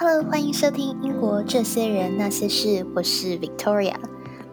[0.00, 3.96] Hello，欢迎收听《英国这些人那些事》，我是 Victoria。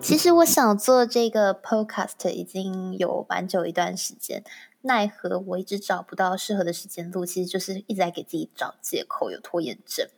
[0.02, 4.44] 其实我想做这个 Podcast 已经有蛮久一段时间，
[4.82, 10.10] 奈何我一直找不到适合的时间录，其实就是一直在给自己找借口，有拖延症。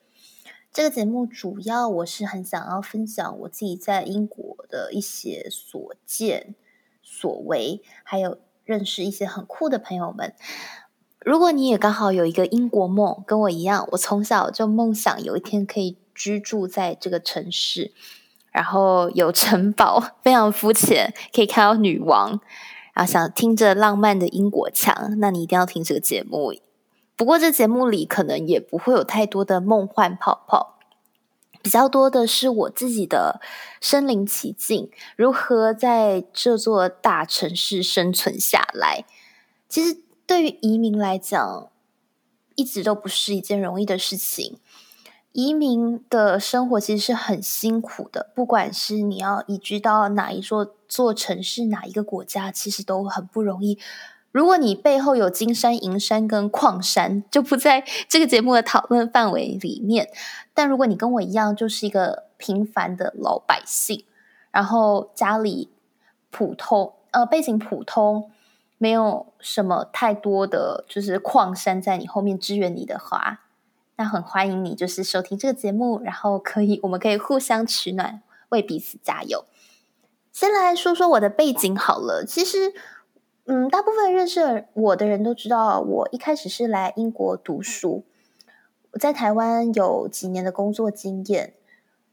[0.72, 6.56] 这个节目主要我是很想要分享我自己在英国的一些所见
[7.04, 10.34] 所为，还有认识一些很酷的朋友们。
[11.28, 17.92] 如果你也刚好有一个英国梦，跟我一样，我从小就梦想有一天可以居住在这个城市，
[18.50, 22.40] 然后有城堡， 非常肤浅，可以看到女王，
[22.94, 26.54] 然后想听着浪漫的英国腔，那你一定要听这个节目。
[27.18, 30.78] 不过这节目里可能也不会有太多的梦幻泡泡，
[31.62, 33.42] 比较多的是我自己的
[33.82, 39.04] 身临其境，如何在这座大城市生存下来。
[39.68, 40.07] 其实。
[40.28, 41.70] 对于移民来讲，
[42.56, 44.60] 一直都不是一件容易的事情。
[45.32, 53.80] 移民的生活其实是很辛苦的，不管是你要移居到哪一座座城市、哪一个国家，其实都很不容易。
[54.32, 60.10] 如果你背后有金山银山跟矿山，就不在这个节目的讨论范围里面。
[60.54, 64.04] 但如果你跟我一样，就是一个平凡的老百姓，
[64.52, 65.70] 然后家里
[66.32, 68.32] 普通，呃，背景普通。
[68.78, 73.42] 没有什么太多的就是矿山在你后面支援你的话，
[73.96, 79.46] 那很欢迎你就是收听这个节目，然后可以我们可以互相取暖，为彼此加油。
[80.32, 82.74] 先来说说我的背景好了，其实
[83.46, 88.04] 嗯，大部分认识我的人都知道，我一开始是来英国读书，
[88.92, 91.54] 我在台湾有几年的工作经验，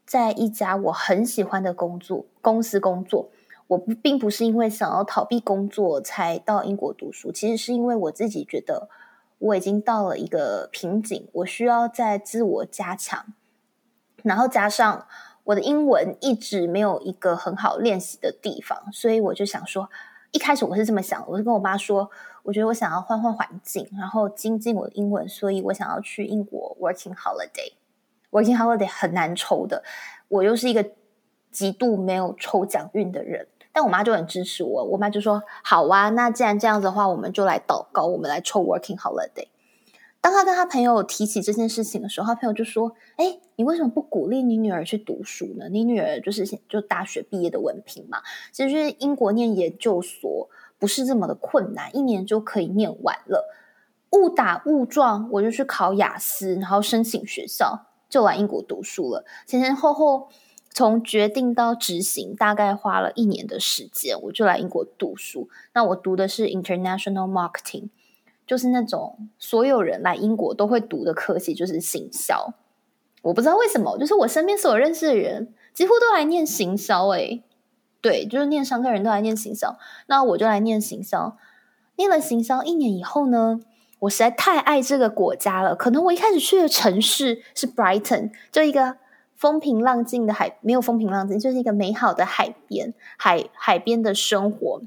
[0.07, 3.29] 在一家我很喜欢的工作公司工作。
[3.67, 8.89] 我不并不是因为想要逃避工作才到英国读书，其实是因为我自己觉得
[9.39, 13.25] 我已经到了一个瓶颈，我需要在自我加强，
[14.23, 15.07] 然后加上
[15.45, 19.89] 我的英文一直没有一个很好练习的地方，所以我就想说，
[20.31, 22.11] 一开始我是这么想，我是跟我妈说，
[22.43, 27.73] 我觉得我想要换换环境，然后精进我的英文，所以我想要去英国 working holiday。
[28.31, 29.83] working holiday 很难抽的，
[30.29, 30.85] 我又是一个
[31.51, 33.47] 极度没有抽奖运的人。
[33.75, 39.49] 但我妈就很支持我，我妈就说：“好啊，那既然这样子的话，我们就来祷告，我们来抽 Working Holiday。”
[40.23, 45.69] 当他跟他朋友提起这件事情的时候，他朋友就说：“哎，你为什么不鼓励你女儿去读书呢？
[45.69, 50.49] 你女儿就是就大学毕业的文凭嘛，其实英国念研究所
[50.79, 53.53] 不是这么的困难，一年就可以念完了。
[54.13, 59.25] 误打误撞，我就去考雅思，然后申请学校，就来英国读书了。
[59.49, 60.29] 前前后后。”
[60.75, 65.49] 从决定到执行，大概花了一年的时间，我就来英国读书。
[65.73, 67.91] 那我读的是 International Marketing，
[68.45, 72.55] 就是那种所有人来英国都会读的科系，就是行销。
[73.23, 77.07] 我不知道为什么，就是我身边所有认识的人，几乎都来念行销。
[77.11, 77.45] 诶，
[78.01, 79.79] 对，就是念商科人都来念行销。
[80.07, 81.37] 那我就来念行销。
[81.95, 83.61] 念了行销一年以后呢，
[84.01, 85.77] 我实在太爱这个国家了。
[85.77, 88.97] 可能我一开始去的城市是 Brighton，就一个。
[89.37, 94.81] 风平浪静的海，没有风平浪静，就是一个美好的海边，海海边的生活，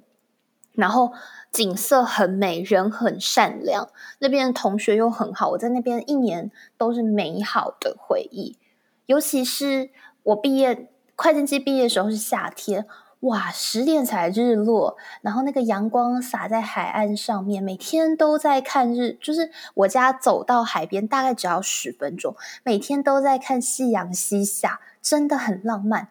[0.74, 1.12] 然后
[1.52, 8.58] 景色很美，人很善良，那边的同学又很好，我在那边一年都是美好的回忆，
[9.06, 9.90] 尤其是
[10.24, 12.88] 我毕业，会计系毕业的时候是夏天。
[13.22, 26.09] 哇，十点才日落，然后那个阳光洒在海岸上面，每天都在看日，就是我家走到海边大概只要十分钟，每天都在看夕阳西下，真的很浪漫。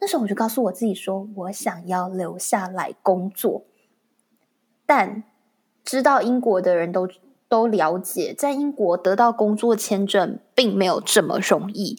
[0.00, 3.62] 那时候我就告诉我自己说，我想要留下来工作。
[4.86, 5.22] 但
[5.84, 7.08] 知道英国的人都
[7.48, 11.96] 都了解，在英国得到工作签证并没有这么容易。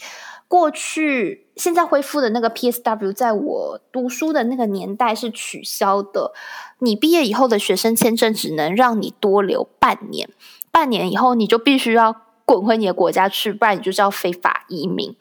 [0.52, 6.34] 过去现在恢复的那个 PSW，在我读书的那个年代是取消的。
[6.80, 10.28] 你毕业以后的学生签证只能让你多留半年，
[10.70, 12.14] 半年以后你就必须要
[12.44, 15.16] 滚回你的国家去，不然你就是要非法移民。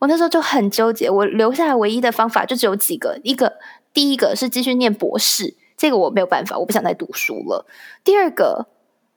[0.00, 3.52] 我那时候就很纠结，我留下来唯一的方法就只有几个：一个，
[3.92, 7.64] 第一个是继续念博士，这个我没有办法，我不想再读书了；
[8.02, 8.66] 第二个，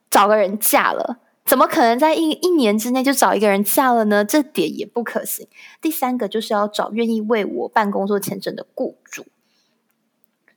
[0.08, 1.16] 找个人嫁了。
[1.48, 4.24] 怎么可能在一一年之内就找一个人嫁了呢？
[4.24, 5.48] 这点也不可行。
[5.80, 9.26] 第三个就是要找愿意为我办工作签证的雇主。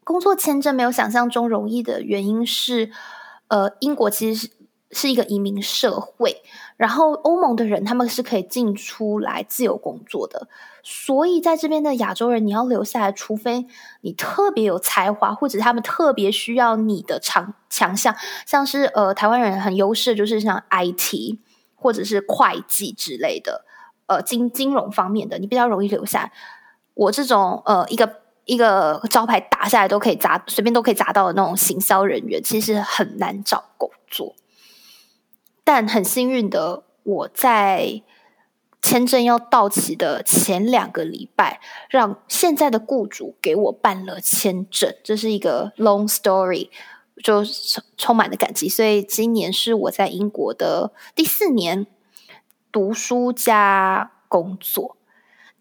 [0.03, 2.91] 工作签证没有想象中容易的原因是，
[3.47, 4.51] 呃，英国其实是。
[4.93, 6.41] 是一个移民社会，
[6.81, 10.47] 然后欧盟的人他们是可以进出来自由工作的，
[10.81, 13.67] 所以在这边的亚洲人你要留下来，除非
[14.01, 18.15] 你特别有才华，或者他们特别需要你的强强项，
[18.47, 21.37] 像是呃台湾人很优势就是像 IT
[21.75, 23.63] 或者是会计之类的，
[24.07, 26.31] 呃金金融方面的，你比较容易留下。
[26.95, 34.33] 我这种呃一个一个招牌打下来都可以砸，随便都可以砸到的那种行销人员，其实很难找工作。
[35.73, 38.01] 但很幸运的，我在
[38.81, 46.67] 签证要到期的前两个礼拜，让现在的雇主给我办了签证，这是一个 long story，
[47.23, 47.41] 就
[47.95, 48.67] 充满了感激。
[48.67, 51.87] 所以今年是我在英国的第四年
[52.69, 54.97] 读书加工作。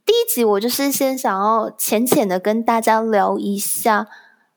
[0.04, 4.08] 第一集我就是先想要浅浅的跟大家聊一下，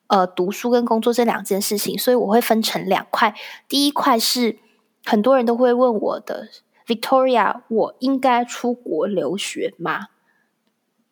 [0.08, 3.36] 呃，读书跟工作这两件事情，所以我会分成两块。
[3.68, 4.63] 第一块是。
[5.06, 6.48] 很多人都会问我的
[6.88, 10.08] ，Victoria，我应该出国留学吗？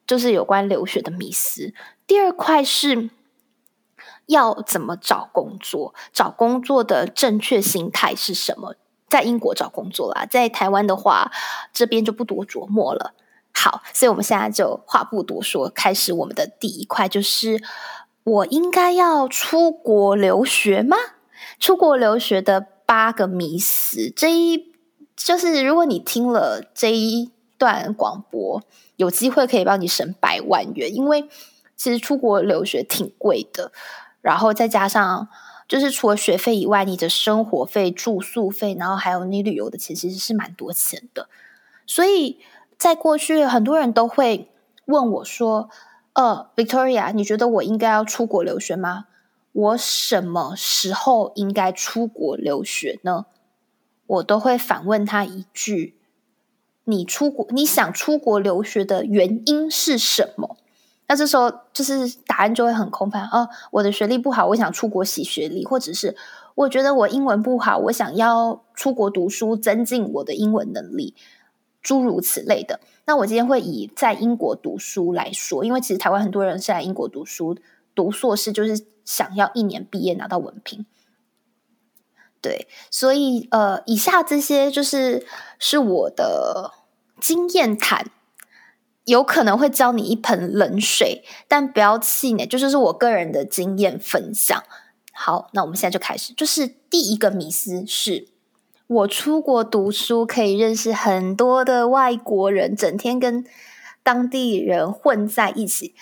[0.07, 1.73] 就是有关留学的迷思。
[2.07, 3.09] 第二块是
[4.25, 8.75] 要怎么找工作，找工作的正确心态是什么？
[9.09, 11.31] 在英国找工作啦，在台湾的话，
[11.73, 13.13] 这边就不多琢磨了。
[13.53, 17.61] 好，所以我们现在就话不多说，开始我们的第一块，就是
[18.23, 20.95] 我应该要出国留学吗？
[21.59, 22.67] 出国留学的。
[22.91, 24.73] 八个迷思，这一
[25.15, 28.61] 就是如果你听了这一段广播，
[28.97, 31.29] 有机会可以帮你省百万元，因为
[31.77, 33.71] 其实出国留学挺贵的，
[34.19, 35.29] 然后再加上
[35.69, 41.29] 就是除了学费以外，你的生活费、住宿费，然后还有你旅游的钱，其实是蛮多钱的。
[41.87, 42.41] 所以
[42.77, 44.51] 在过去，很多人都会
[44.83, 45.69] 问我说
[46.11, 49.05] ：“呃，Victoria，你觉得我应该要出国留学吗？”
[49.53, 53.25] 我什么时候应该出国留学呢？
[54.07, 55.97] 我都会反问他一句
[56.85, 60.57] ：“你出国，你想出国留学的原因是什么？”
[61.07, 63.49] 那这时候就是答案就会很空泛哦。
[63.71, 66.15] 我的学历不好，我想出国洗学历，或者是
[66.55, 71.13] 我觉得我英文不好，我想要出国读书，增进我的英文能力，
[71.81, 72.79] 诸如此类的。
[73.05, 77.57] 那我今天会以在英国读书来说，因为其实台湾很多人是在英国读书。
[77.93, 80.85] 读硕士就是想要一年毕业拿到文凭，
[82.39, 85.27] 对，所以呃，以下这些就是
[85.59, 86.71] 是我的
[87.19, 88.09] 经验谈，
[89.03, 94.63] 有可能会浇你一盆冷水，但不要气馁，就是是我个人的经验分享。
[95.11, 98.29] 好，那我们现在就开始，就是第一个迷思是，
[98.87, 103.45] 我出国读书可以认识很多的外国人，整天跟
[104.01, 105.93] 当地人混在一起。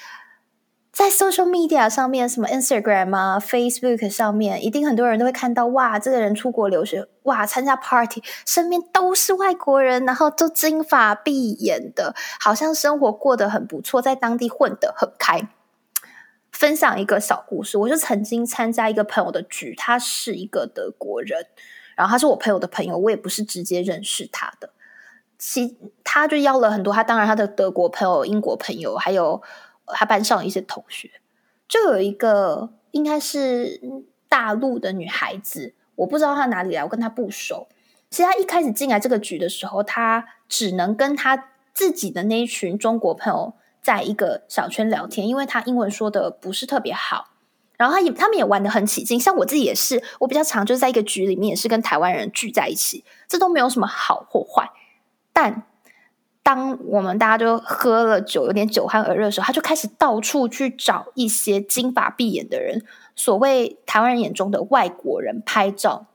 [1.00, 15.48] 在 social media 上面，什么 Instagram 啊、Facebook 上面，一定很多人都会看到哇，这个人出国留学，哇，参加 party，身边都是外国人，然后都金发碧眼的，好像生活过得很不错，在当地混得很开。
[16.52, 21.46] 分享一个小故事，我就曾经参加一个朋友的局，他是一个德国人，
[21.96, 24.72] 然后他是我朋友的朋友，我也不是直接认识他的，
[25.38, 29.42] 其他就邀了很多他，当然他的德国朋友、英国朋友，还有。
[29.94, 31.10] 他班上一些同学，
[31.68, 33.82] 就有一个应该是
[34.28, 37.68] 大陆的女孩子，我不知道她哪里来，我跟她不熟。
[38.10, 47.30] 其实她一开始进来这个局的时候，她只能跟她自己的那一群中国朋友在一个小圈聊天，因为她英文说的不是特别好。
[47.78, 54.70] 然后他也他们也玩的很起劲，像我自己也是，我比较常就是在一个局里面也是跟台湾人聚在一起，这都没有什么好或坏，
[55.32, 55.64] 但。
[56.50, 62.84] 当我们大家就喝了酒，有点酒酣耳热的时候，他就开始到处去找一些金发碧眼的人，
[63.16, 66.08] 所谓台湾人眼中的外国人拍照，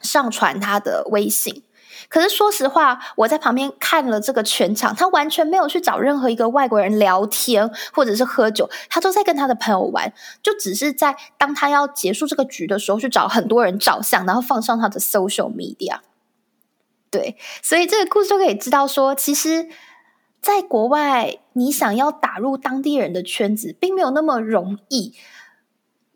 [0.00, 1.62] 上传他的微信。
[2.08, 15.98] 可是说实话，我在旁边看了这个全场，他完全没有去找任何一个外国人聊天或者是喝酒，他都在跟他的朋友玩，就只是在当他要结束这个局的时候，去找很多人照相，然后放上他的 social media。
[17.12, 19.68] 对，所以这个故事就可以知道说，其实，
[20.40, 25.14] 在国外，你想要打入当地人的圈子，并没有那么容易。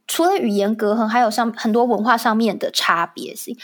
[0.06, 3.58] 除了语言隔阂，还有像很多文化上面的差别性。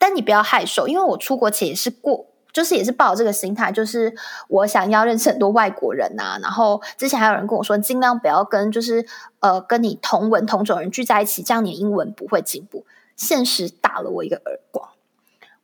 [0.00, 4.12] 但你不要害羞，因为我出国前也是过，就是也是抱这个心态，就是
[4.48, 6.38] 我想要认识很多外国人呐。
[6.42, 9.06] 然后之前还有人跟我说，尽量不要跟就是
[9.38, 12.84] 呃跟你同文同种人聚在一起，这样你英文不会进步。
[13.14, 14.88] 现实打了我一个耳光。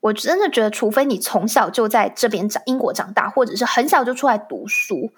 [0.00, 5.10] 我真的觉得，除非你从小就在这边长英国长大，或者是很小就出来读书，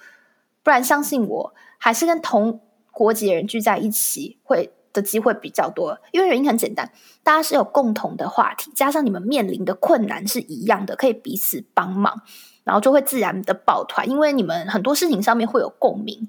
[0.63, 2.61] 不然相信我，还是跟同
[2.91, 5.99] 国籍人聚在一起会的机会比较多。
[6.11, 6.91] 因为原因很简单，
[7.23, 12.23] 大家是有共同的话题，加上你们面临的困难是一样的，可以彼此帮忙，
[12.65, 16.29] 然后就会自然的抱团，因为你们很多事情上面会有共鸣。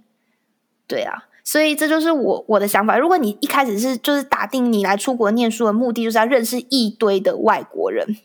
[0.86, 2.98] 对啊，所以这就是我我的想法。
[3.00, 8.18] 如果你一开始是就是打定你来出国念书的目的，就是要认识一堆的外国人。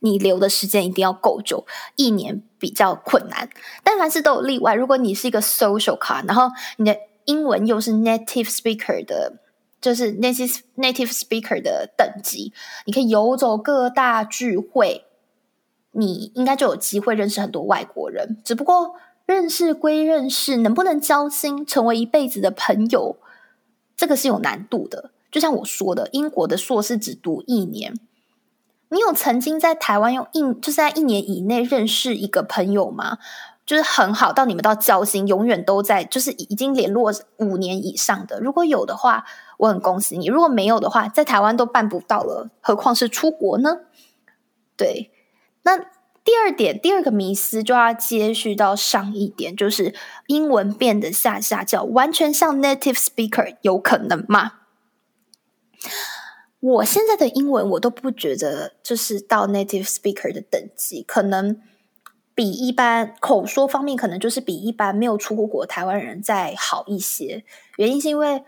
[0.00, 1.66] 你留的时间一定要够久，
[1.96, 3.48] 一年比较困难。
[3.82, 9.34] 但凡事都有例外，如果你是一个 social 卡，然后你的英文又是 native speaker 的，
[9.80, 12.52] 就是 native native speaker 的等级，
[12.86, 15.04] 你可以游走各大聚会，
[15.92, 18.38] 你应该就有机会认识很多外国人。
[18.44, 18.94] 只不过
[19.26, 23.16] 认识归认识，能不能交心，成为一辈子的朋友，
[23.96, 25.10] 这个是有难度的。
[25.30, 27.92] 就像我说的，英国的硕士只读一年。
[28.90, 33.18] 你有曾经在台湾用一就是在一年以内认识一个朋友吗？
[33.66, 38.40] 就是很好到你们到交心，永远都在，就是已经联络五年以上的。
[38.40, 39.26] 如果有的话，
[39.58, 43.80] 我很恭喜你；如果没有的话，在台湾都办不到了，何况是出国呢？
[44.74, 45.10] 对，
[45.64, 45.76] 那
[46.24, 49.94] 第二点，第二个迷思就要接续到上一点，就是
[50.28, 54.57] 英文变得下下叫，完全像 native speaker，有可能吗？
[56.60, 61.62] 我现在的英文我都不觉得就是到 native speaker 的等级，可能
[62.34, 67.44] 比一般口说方面，可能就是比一般没有出过国台湾人再好一些。
[67.76, 68.42] 原因是因为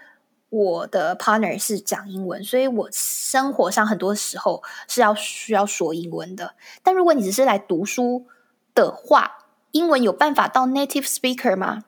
[0.49, 6.57] 我的 partner 是讲英文，所以我生活上很多时候是要需要说英文的。
[6.83, 8.26] 但如果你只是来读书
[8.75, 11.85] 的话，英文有办法到 native speaker 吗？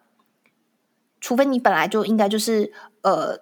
[1.20, 3.40] 除非你本来就应该就是呃。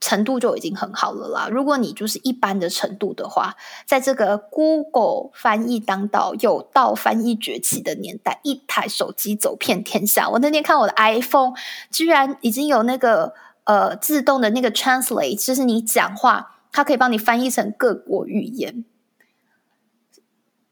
[0.00, 1.48] 程度就已经很好了啦。
[1.50, 10.28] 如果你就是一般的程度的话，在这个 Google 翻译当道、有道翻译崛起的年代，一台手机走遍天下。
[10.30, 11.52] 我那天看我的 iPhone，
[11.90, 18.84] 居然已经有那个呃自动的那个 Translate，就是你讲话，它可以帮你翻译成各国语言。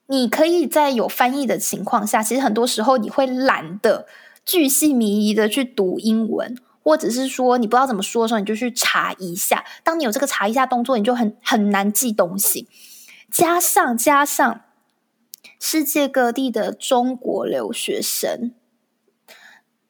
[0.08, 4.06] 你可以在有翻译的情况下，其实很多时候你会懒得
[4.44, 6.56] 巨细靡遗的去读英文。
[6.86, 9.64] 或者是说你不知道怎么说的时候，你就去查一下。
[9.82, 12.68] 当你有这个查一下动作，你就很很难记东西。
[13.28, 14.60] 加上加上，
[15.58, 18.54] 世界各地的中国留学生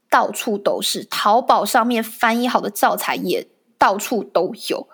[0.09, 4.89] 到处都是，淘宝上面翻译好的教材也到处都有。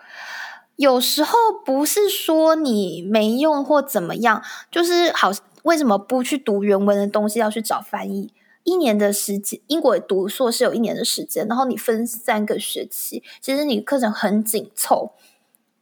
[0.75, 4.43] 有时候不是说你没用或怎么样，
[4.73, 5.31] 就是好
[5.63, 8.33] 为什么不去读原文的东西，要去找翻译？
[8.65, 15.13] 一年的时间，英国读硕士有一年的时间，然后你分三个学期，其实你课程很紧凑。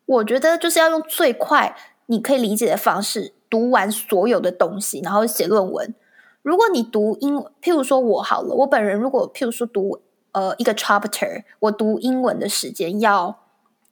[0.06, 5.94] 我觉得就是要用最快你可以理解的方式读完所有的东西，然后写论文。
[6.42, 10.00] 如果你读英，譬如说我好了，我本人如果譬如说读
[10.32, 13.44] 呃一个 chapter，我读英文的时间要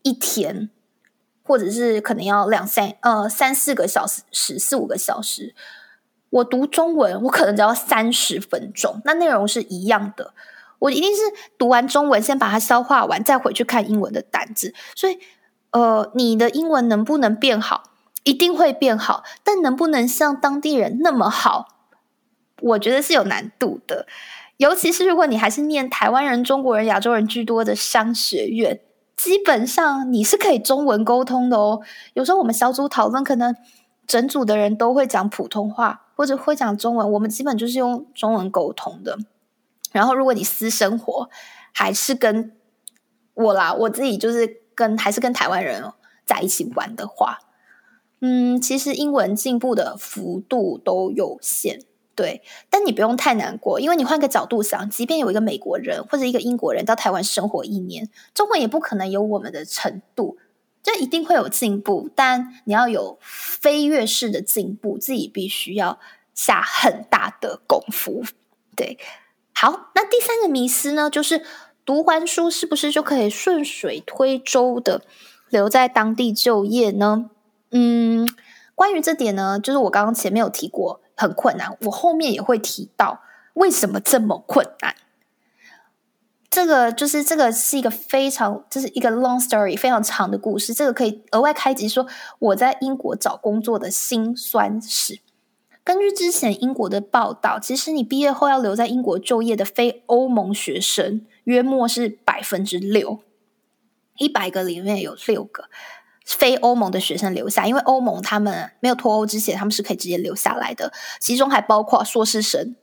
[0.03, 0.71] 一天，
[1.45, 5.55] 或者是可能要两三呃三四个小时，十四五个小时。
[6.31, 10.35] 我读中文，我可能只要三十分钟，那内容是一样的。
[10.81, 11.23] 我一定是
[11.59, 14.75] 读完中文，先把它消化完，再回去看英文的单字。
[14.95, 15.19] 所以，
[15.73, 17.83] 呃，你的英文能不能变好？
[18.25, 21.67] 一定会变好，但能不能像当地人那么好？
[22.61, 24.07] 我觉得是有难度的。
[24.59, 28.81] 尤其是如果你还是念台湾人、中国人、亚洲人居多的商学院，
[29.17, 31.81] 基本上你是可以中文沟通的哦。
[32.15, 33.57] 有时候我们小组讨论，可能
[34.07, 36.03] 整组的人都会讲普通话。
[36.19, 39.17] 或者会讲中文，我们基本就是用中文沟通的。
[39.93, 41.31] 然后，如果你私生活
[41.73, 42.57] 还是跟
[43.35, 45.85] 我啦，我自己就是跟还是跟台湾人
[46.27, 47.39] 在一起玩的话，
[48.21, 51.83] 嗯，其实英文进步的幅度都有限。
[52.17, 60.37] 对，但你不用太难过，因为你换个角度想，即便有一个美国人或者一个英国人到台湾生活一年，中文也不可能有我们的程度。
[60.89, 65.99] 就一定会有进步，但你要有飞跃式的进步，自己必须要
[66.35, 68.25] 下很大的功夫。
[68.75, 68.99] 对，
[69.53, 71.45] 好，那第三个迷思呢，就是
[71.85, 75.03] 读完书是不是就可以顺水推舟的
[75.51, 77.29] 留在当地就业呢？
[77.71, 78.27] 嗯，
[78.75, 83.21] 关于这点呢，就是我刚刚前面有提过，很困难，我后面也会提到
[83.53, 84.95] 为什么这么困难。
[86.51, 90.73] 这个就是这个是一个非常，这是一个 long story 非常长的故事。
[90.73, 92.07] 这个可以额外开集说
[92.39, 95.21] 我在英国找工作的辛酸史。
[95.85, 103.21] 根据之前英国的报道，其实你毕业后要留在英国就业的非欧盟学生，约莫是百分之六，
[104.19, 105.65] 一百个里面有六个
[106.25, 112.77] 非欧盟的学生留下，因为欧盟他们没有脱欧之前，他们是可以直接留下来的，其中还包括硕士生、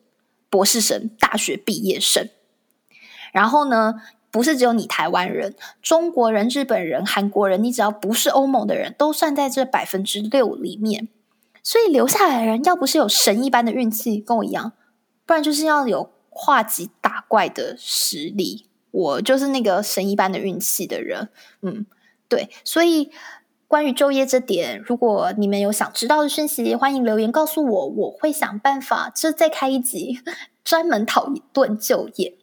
[0.50, 2.30] 博士生、大学毕业生。
[3.36, 3.96] 然后呢，
[4.32, 11.10] 不是只有你台湾人、中国人、日本人、韩国人，你只要不是欧盟的人都算在这百分之六里面。
[11.62, 14.72] 所以留下来的人，要不是有神一般的运气，跟我一样，
[15.26, 18.68] 不然就是要有跨级打怪的实力。
[18.92, 21.28] 我就是那个神一般的运气的人。
[21.62, 21.86] 嗯，
[22.30, 23.12] 对，所以
[23.68, 30.22] 关于就业这点，如果你们有想知道的讯息，欢迎留言告诉我，我会想办法，就再开一集
[30.64, 32.38] 专门讨论就业。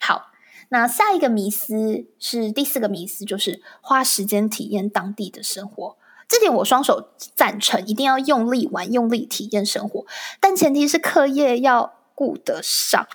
[0.00, 0.27] 好，
[0.70, 5.96] 那下一个迷思是第四个迷思，就是花时间体验当地的生活。
[6.28, 10.04] 这点我双手赞成，一定要用力玩，用力体验生活，
[10.40, 13.06] 但前提是课业要顾得上。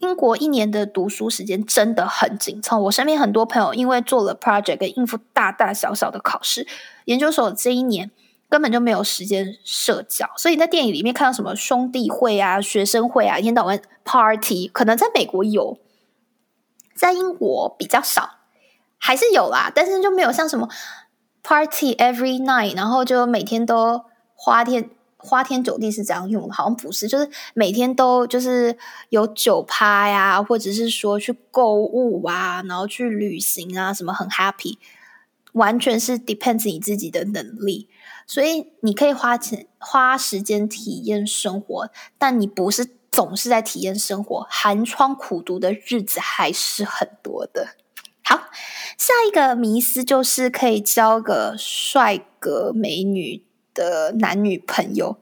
[0.00, 6.66] 英国一年的读书时间真的很紧凑，我身边很多朋友因为做了 project 应付大大小小的考试，
[7.06, 8.10] 研究所这一年
[8.50, 15.78] 根本就没有时间社交，所以在电影里面看到什么兄弟会啊、学生会啊，一天到晚 party，可能在美国有，
[16.94, 18.36] 在英国比较少，
[18.98, 20.68] 还是有啦，但是就没有像什么
[21.42, 24.90] party every night，然后就每天都花天。
[25.26, 28.76] 花天酒地是这样用的，好像不是，就是每天都就是
[29.08, 34.76] 有酒趴呀，或者是说去购物啊，然后去旅行啊，什么很 happy，
[35.52, 37.88] 完全是 depends 你自己的能力，
[38.26, 47.68] 所以你可以花钱花时间体验生活，但你不是总是在体验生活，寒窗苦读的日子还是很多的。
[48.22, 48.48] 好，
[48.98, 53.44] 下一个迷思就是可以交个帅哥美女。
[53.76, 55.16] 的男女朋友，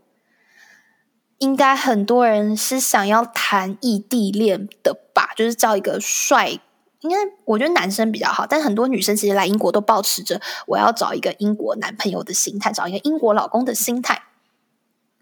[1.39, 5.31] 应该很多人是想要谈异地恋的吧？
[5.35, 6.61] 就是找一个帅，
[7.01, 14.25] 应该我觉得男生比较好，但很多女生其实来英国都保持着我要找一个英国男朋友的心态，找一个英国老公的心态。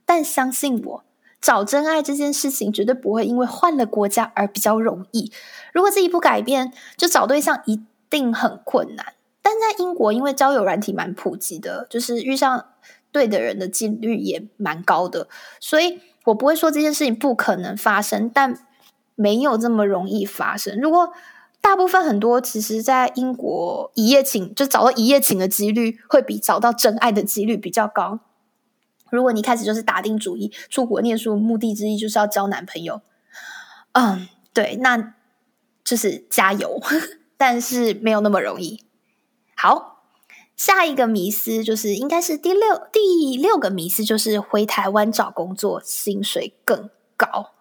[0.04, 1.04] 但相信我，
[1.40, 5.32] 找真爱这件事情绝对不会因为换了国家而比较容易。
[5.72, 9.14] 如果自己不改变，就找对象一定很困难。
[9.42, 12.66] 但在英国，因为交友软体蛮普及的，就是遇上。
[13.12, 15.26] 对的人的几率也蛮高的，
[15.58, 18.64] 所以我不会说这件事情不可能发生，但
[19.16, 20.78] 没有这么容易发生。
[20.80, 21.12] 如果
[21.60, 28.20] 大部分很多，其实，在英国一夜情就找到一夜情的几率，会比找到真爱的几率比较高。
[29.10, 33.00] 如果你开始就是打定主意出国念书，目的之一就是要交男朋友，
[33.92, 35.14] 嗯，对，那
[35.84, 36.80] 就是加油，
[37.36, 38.82] 但是没有那么容易。
[39.56, 39.98] 好。
[40.56, 47.52] 下一个迷思就是，应该是第六第六个迷思，就是回台湾找工作薪水更高。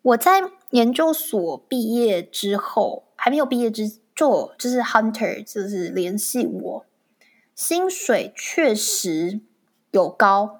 [0.00, 6.86] 我在研究所毕业之后，还没有毕业之做，就是 Hunter 就是联系我，
[7.56, 9.40] 薪水确实
[9.94, 10.58] 有高，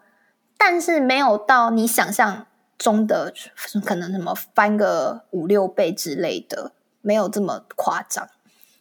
[0.57, 2.47] 但是没有到你想象
[2.79, 3.35] 中的
[3.85, 6.71] 可能什么翻个五六倍之类的，
[7.01, 8.29] 没有这么夸张。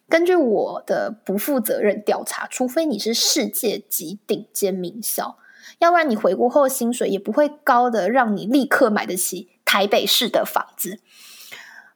[0.08, 5.36] 根据我的不负责任调查，除非你是世界级顶尖名校，
[5.80, 11.00] 要不然你回国后薪水也不会高的让你立刻买得起台北市的房子。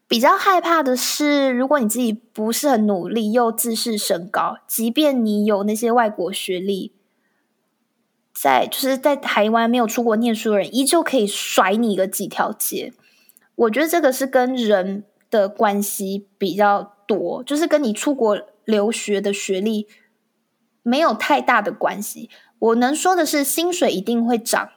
[0.09, 6.94] 比较害怕的是，如果你自己不是很努力又自视甚高，即便你有那些外国学历，
[8.42, 12.92] 在就是在台湾没有出国念书的人，依旧可以甩你个几条街。
[13.55, 16.94] 我觉得这个是跟人的关系比较。
[17.09, 19.87] 多就是跟你出国留学的学历
[20.83, 22.29] 没有太大的关系。
[22.59, 24.68] 我能说的是，薪水一定会涨，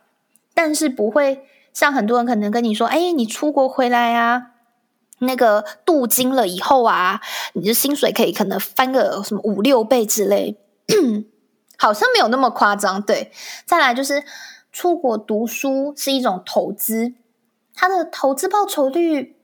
[0.54, 1.44] 但是不会
[1.74, 4.52] 像很多人可能跟你说：“哎，你出国回来啊，
[5.20, 7.20] 那个镀金了以后啊，
[7.52, 10.58] 你的薪水可以可能翻个什么五六倍之类。
[11.82, 13.02] ”好像没有那么夸张。
[13.02, 13.32] 对，
[13.66, 14.24] 再来就是
[14.72, 17.16] 出国读书是一种投资，
[17.74, 19.36] 它的投资报酬率。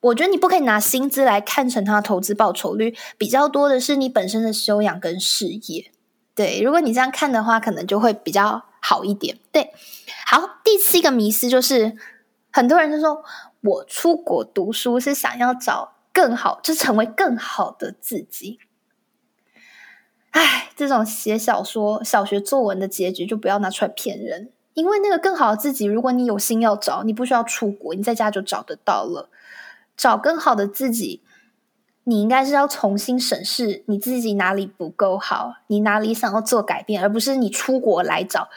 [0.00, 5.92] 我觉得你不可以拿薪资来看成它投资报酬率，比较多的是你本身的修养跟事业。
[6.34, 9.38] 对，如果你这样看的话，可能就会比较好一点。
[9.52, 9.72] 对，
[10.26, 11.96] 好，第七个迷思就是，
[12.50, 13.22] 很多人就说
[13.60, 18.58] 我出国读书是想要找更好，就成为更好的自己。
[20.30, 29.28] 唉，这种写小说、小学作文的结局就不要拿出来骗人，因为那个更好的自己，如果你有心要找，你不需要出国，你在家就找得到了。
[29.96, 31.22] 找更好的自己，
[32.04, 38.48] 你应该是要重新审视你自己哪里不够好，你哪里想要做改变，而不是你出国来找。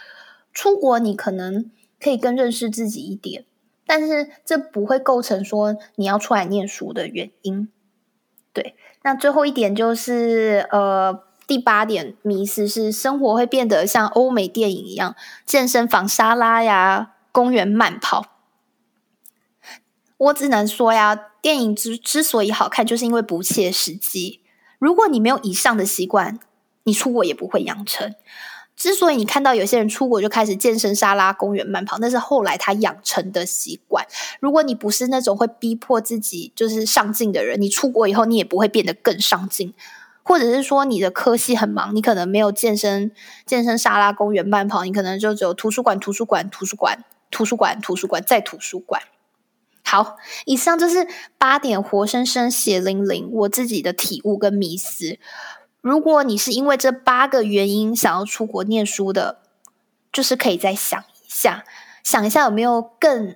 [0.54, 3.44] 出国你可能可以更认识自己一点，
[3.86, 7.68] 但是这不会构成说你要出来念书的原因。
[8.54, 18.27] 对，那最后一点就是呃，第八点迷思是生活会变得像欧美电影一样，健身房沙拉呀，公园慢跑。
[20.17, 24.39] 我只能说呀，电影之之所以好看，就是因为不切实际。
[24.79, 26.39] 如果你没有以上的习惯，
[26.84, 28.13] 你出国也不会养成。
[28.75, 34.06] 之所以你看到有些人出国就开始健身、沙拉、公园慢跑，那是后来他养成的习惯。
[34.39, 39.73] 如果你不是那种会逼迫自己就是上进的人，你出国以后你也不会变得更上进。
[40.24, 43.12] 或者是说你的科系很忙，你可能没有健身、
[43.46, 49.02] 健身沙拉、公园慢跑，你可能就只有图书馆、图书馆、图书馆、图书馆、图书馆再图书馆。
[49.86, 51.08] 好，以上就是
[51.38, 55.20] 八点活生生血淋淋我自己的体悟跟迷思。
[55.82, 59.40] 如果你是因为这八个原因想要出国念书的，
[60.12, 61.66] 就是可以再想一下，
[62.02, 63.36] 想一下有没有更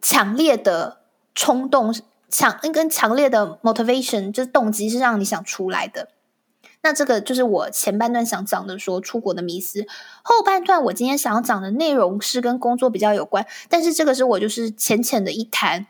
[0.00, 1.00] 强烈的
[1.34, 1.92] 冲动。
[2.28, 6.08] 强跟强烈的 motivation 就是动机是让你想出来的。
[6.82, 9.84] 那这个就是我前半段想讲的，说出国的迷思。
[10.22, 15.86] 后半段我今天想要讲的内容是跟工作比较有关，但是这个是我就是浅浅的一谈。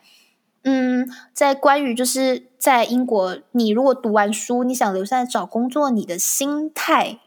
[0.65, 7.21] 嗯，在关于就是在英国，你如果读完书，你想留下来找工作，你的心态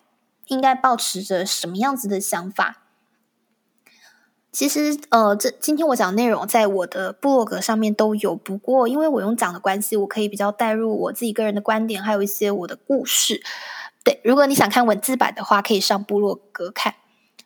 [0.47, 2.80] 应该保持着什么样子的想法？
[4.51, 8.35] 其实，呃，这今天我讲内容在我的部落格上面都有。
[8.35, 13.41] 不过，因为我用讲的关系，我可以比较带入我自己个人的观点，还有一些我的故事。
[14.03, 16.95] 对，如果你想看文字版的话，可以上部落格看。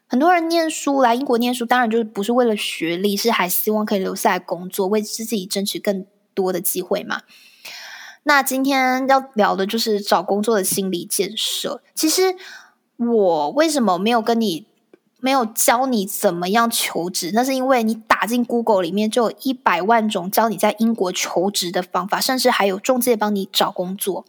[0.07, 7.21] 很多人念书来英国念书，当然就是不是为了学历，是还希望可以留下来工作，为自己争取更多的机会嘛。
[8.23, 11.83] 那今天要聊的就是找工作的心理建设。
[11.93, 12.35] 其实
[12.97, 14.65] 我为什么没有跟你？
[15.25, 24.23] 没有教你怎么样求职，那是因为你打进 Google 里面就有一百万种教你在英国求职的方法，甚至还有中介帮你找工作。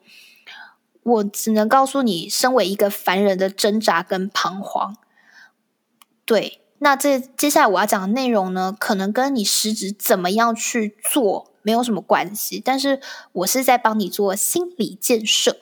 [1.03, 4.97] 我只能告诉你，身为一个凡人的挣扎跟彷徨。
[6.25, 15.59] 对，那这接下来我要讲的内容呢，可能跟你实质怎么样去做没有什么关系，但是我是在帮你做心理建设。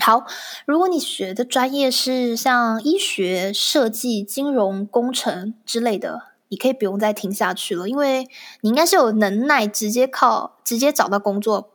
[0.00, 0.24] 好，
[0.64, 8.26] 如果你学的专业是像医学、设计、金融、工程之类的，你可以不用再听下去了，因为
[8.62, 11.70] 你应该是有能耐直接靠直接找到工作。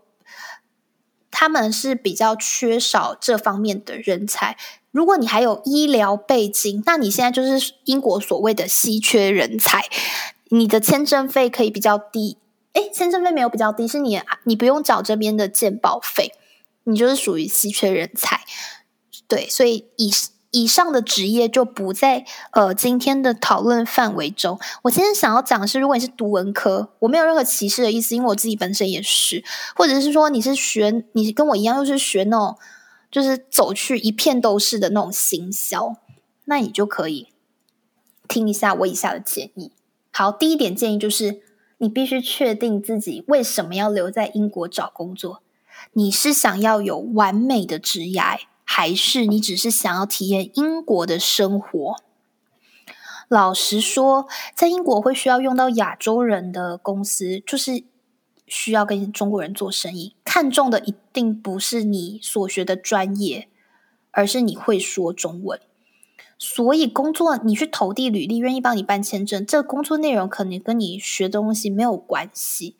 [1.30, 4.56] 他们是比较缺少这方面的人才。
[4.92, 9.84] 如果你还有医疗背景，那你现在就是英国所谓的稀缺人才，
[10.50, 12.38] 你的签证费可以比较低。
[12.74, 16.34] 诶，签证费没有比较低，是你你不用缴这边的健保费。
[16.86, 18.42] 你就是属于稀缺人才，
[19.28, 20.12] 对，所以以
[20.52, 24.60] 以上的职业就不在呃今天的讨论范围中。
[24.84, 29.44] 我今天想要讲的是，如果你是读文科，我没有任何歧视的意思，因为我自己本身也是，
[29.76, 32.58] 或者是说你是学，你跟我一样又是学那种，
[33.10, 35.96] 就是走去一片都是的那种行销，
[36.46, 37.30] 那你就可以
[38.28, 39.72] 听一下我以下的建议。
[40.12, 41.42] 好，第一点建议就是，
[41.80, 45.42] 你必须确定自己为什么要留在英国找工作。
[45.96, 51.96] 你是想要有完美的职涯，还是你只是想要体验英国的生活？
[53.30, 57.84] 老实说，在英国会需要用到亚洲人的公司，就是
[58.48, 60.16] 需要跟中国人做生意。
[60.24, 63.48] 看中的一定不是你所学的专业，
[64.10, 65.60] 而是你会说中文。
[66.40, 72.76] 所以，工作你去投递履历，愿意帮你办签证，这个工作内容可能跟你学的东西没有关系。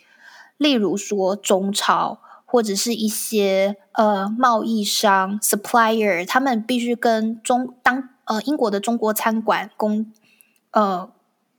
[0.58, 2.20] 例如说，中超。
[2.54, 10.14] 或者是一些呃贸易商 supplier，他们必须跟中当呃英国的中国餐馆公
[10.70, 11.12] 呃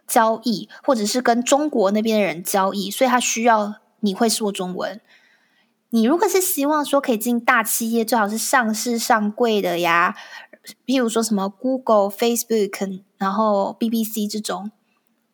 [0.07, 5.01] 交易，或者是跟中国那边的人交易，所以他需要你会说中文。
[5.91, 10.15] 你如果是希望说可以进大企业，最好是上市上柜的呀，
[10.87, 14.71] 譬如说什么 Google、Facebook，然后 BBC 这种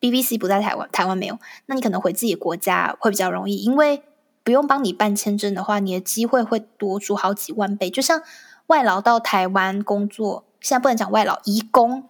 [0.00, 4.02] ，BBC 不在台湾，台湾没有，那你可能回自己的国家会比较容易，因为。
[4.42, 7.90] 不用帮你办签证的话，你的机会会多出好几万倍。
[7.90, 8.22] 就像
[8.66, 12.08] 外劳到台湾工作，现在不能讲外劳，移工，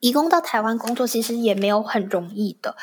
[0.00, 2.76] 移工到台湾工作其实也没有很容易的。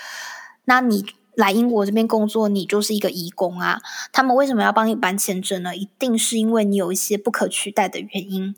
[0.66, 3.82] 那你来英国这边工作，你就是一个移工啊。
[4.12, 5.76] 他们为什么要帮你办签证呢？
[5.76, 8.56] 一定是因为你有一些不可取代的原因。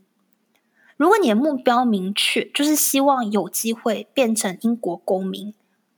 [0.98, 5.54] 如果你的目标明确，就是希望有机会变成英国公民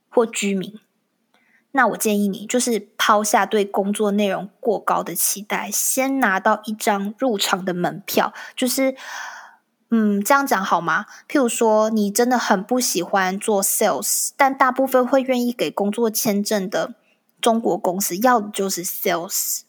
[0.09, 0.79] 或居民。
[1.77, 8.33] 那我建议你，就是抛下对工作内容过高的期待，先拿到一张入场的门票。
[8.55, 8.95] 就是，
[9.91, 11.05] 嗯，这样讲好吗？
[11.29, 16.95] 譬如说，你真的很不喜欢做 sales，但大部分会愿意给工作签证的
[17.39, 19.59] 中国公司要的就是 sales。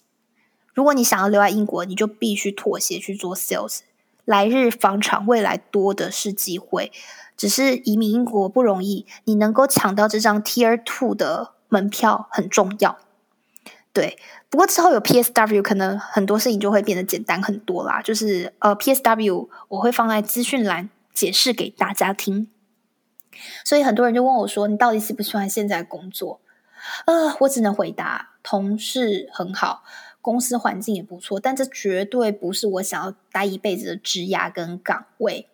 [0.73, 3.81] 如果你想要留在英国，你就必须妥协去做 sales。
[4.25, 6.91] 来日方长，未来多的是机会。
[7.37, 11.58] 只是移民英国不容易，你能够抢到这张 Tier Two 的。
[11.69, 12.99] 门票很重要，
[13.93, 14.19] 对。
[14.51, 18.01] 不过之后有 PSW，可能很多事情就会变得简单很多啦。
[18.01, 22.49] 就是呃，PSW 我会放在资讯栏解释给大家听。
[23.65, 26.41] 所以很多人就问我说：“你到底喜不喜欢现在工作？”
[27.05, 29.85] 呃，我只能回答：同事很好，
[30.23, 35.49] 公司环境也不错，但这绝对不是我想要待一辈子的职涯跟岗位。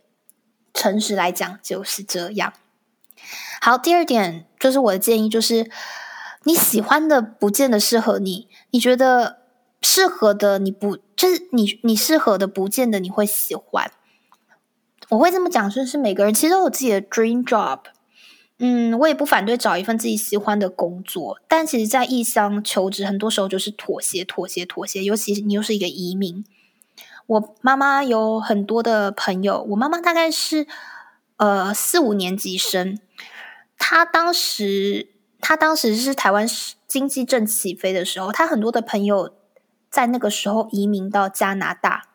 [0.73, 2.53] 诚实来讲就是这样。
[3.61, 5.69] 好，第二点就是我的建议，就是
[6.45, 9.39] 你喜欢的不见得适合你，你觉得
[9.83, 13.91] 适合的你不就是你你适合的不见得你会喜欢。
[15.11, 17.81] 我会这么讲，就是每个人其实都有自己的 dream job。
[18.59, 25.03] 嗯，我也不反对找一份自己喜欢的工作，但其实，在异乡求职，很多时候就是妥协、妥协、妥协。
[25.03, 26.45] 尤其你又是一个移民，
[27.27, 30.69] 我妈妈有很多的朋友，我妈妈大概是
[31.37, 32.99] 呃四五年级生，
[33.77, 35.09] 她当时
[35.45, 36.47] 他当时是台湾
[36.89, 39.35] 经济正起飞的时候，他很多的朋友
[39.91, 42.09] 在那个时候移民到加拿大，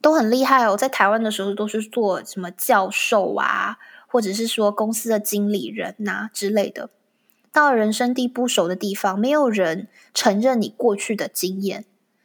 [0.00, 0.78] 都很厉害哦。
[0.78, 3.76] 在台湾的时候都是做什么教授啊。
[4.12, 6.90] 或者是说公司的经理人呐之类的，
[7.52, 11.84] 到了人生地不熟的地方，没有人承认你过去的经验。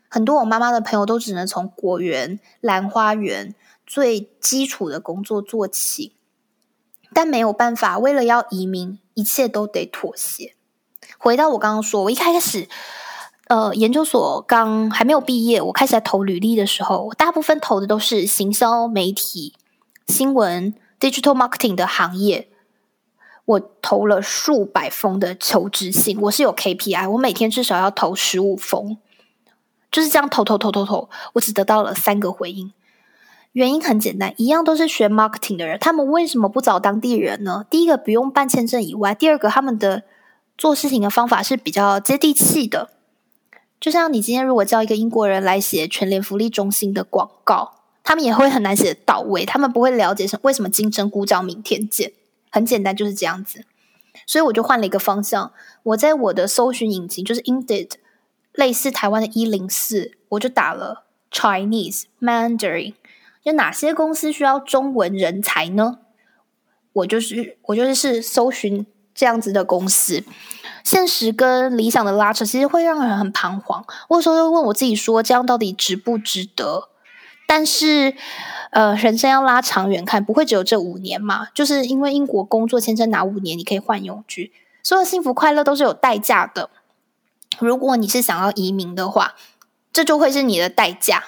[0.09, 3.53] 很多我妈妈的朋友都只能从果园、兰花园
[3.85, 6.14] 最基础的工作做起，
[7.15, 10.53] 但没有办法，为了要移民，一切都得妥协。
[11.17, 12.67] 回到我刚刚说，我一开始，
[13.47, 19.53] 呃，研究所刚还没有毕业，我开始在投履历的时候，我大部分投的都是行销、媒体、
[20.07, 20.75] 新闻。
[20.97, 22.47] Digital marketing 的行业，
[23.43, 26.19] 我投了数百封的求职信。
[26.21, 28.97] 我是有 KPI，我每天至少要投十五封，
[29.91, 31.09] 就是这样投投投投投。
[31.33, 32.71] 我只得到了三个回应，
[33.55, 37.65] 原因很简单，一样都是学 marketing 的人，他们为什么不找当地人呢？
[37.69, 40.03] 第一个不用办签证以外，第二个他们的
[40.57, 42.89] 做事情的方法是比较接地气的。
[43.79, 47.71] 就像你今天如果叫一个英国人来写全联福利中心的广告。
[48.07, 52.11] 他们也会很难写到位，他们不会了解什为什么金针菇叫明天见，
[52.51, 53.65] 很简单就是这样子。
[54.27, 57.93] 所以我就换了一个方向，我在我的搜寻引擎就是 Indeed，
[58.53, 62.93] 类似台湾的一零四，我就打了 Chinese Mandarin，
[63.45, 65.99] 有哪些公司需要中文人才呢？
[66.93, 70.23] 我就是我就是是搜寻这样子的公司，
[70.83, 73.85] 现实跟理想的拉扯，其实会让人很彷徨。
[74.07, 76.89] 我有时候会问我自己说，这样到底值不值得？
[77.45, 78.15] 但是，
[78.71, 81.49] 呃，人生要拉长远看，不会只有这五年嘛？
[81.53, 86.71] 就是因为英国工作签证拿五年，你可以换永居，所有幸福快乐都是有代价的。
[87.59, 89.35] 如果你是想要移民的话，
[89.93, 91.25] 这就会是你的代价。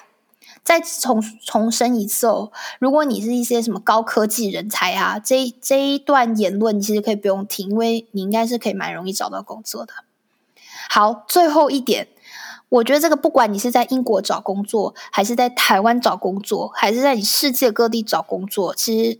[0.67, 9.93] 再重重申一次哦，如果你是一些什么高科技人才啊，这这一段言论你其实可以不用听，因为你应该是可以蛮容易找到工作的。
[10.89, 12.09] 好，最后一点。
[12.67, 19.19] 我觉得这个，不管你是在英国找工作，还是在台湾找工作，还是在你世界各地找工作，其实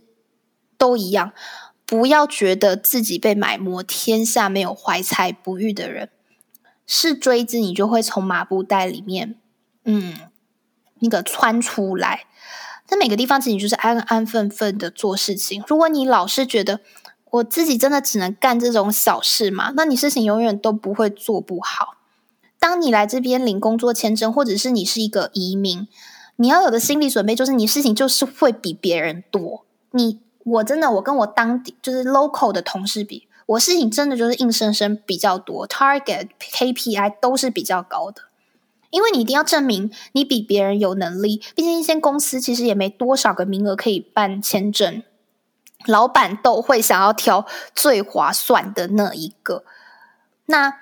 [0.76, 1.32] 都一样。
[1.86, 6.10] 不要觉得自己被埋没，天下没有怀才不遇的人。
[6.86, 9.36] 是锥子，你就会从麻布袋里面，
[9.84, 10.27] 嗯，
[11.00, 12.24] 那个穿出来。
[12.86, 15.62] 在每个地方，其实你就是安安分分的做事情。
[15.66, 16.80] 如果你老是觉得
[17.30, 21.96] 我自己真的只能干这种小事嘛，那你事情永远都不会做不好。
[22.58, 25.86] 当你来这边领工作签证，或者是你是一个移民，
[26.36, 29.66] 你要有的心理准备就是，你事情就是会比别人多。
[29.90, 38.22] 你我真的，我跟我当地就是 local 的同事比，我事情真的就是硬生生比较多，target KPI 都是比较高的。
[38.90, 45.02] 因为你一定要证明你比别人有能力，毕竟一些公司其实也没多少个名额可以办签证，
[45.86, 49.64] 老板都会想要挑最划算的那一个。
[50.46, 50.80] 那。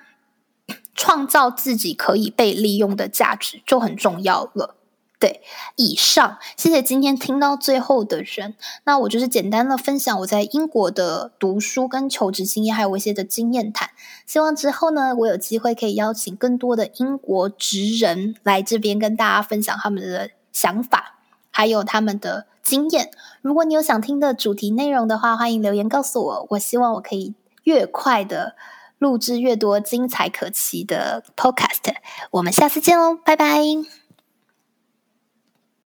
[0.99, 4.76] 创造自己可以被利用的价值就很重要了。
[5.19, 5.41] 对，
[5.75, 8.55] 以上谢谢今天听到最后的人。
[8.83, 13.89] 那我就是简单的分享我在英国的读书跟求职经验，还有一些的经验谈。
[14.25, 21.17] 希望之后呢，我有机会可以邀请更多的英国职人来这边跟大家分享他们的想法，
[21.49, 23.09] 还有他们的经验。
[23.41, 26.47] 如果你有想听的主题内容的话，欢迎留言告诉我。
[26.51, 28.55] 我希望我可以越快的。
[28.99, 31.93] 录制越多精彩可期的 Podcast，
[32.31, 34.06] 我们下次见喽，拜拜。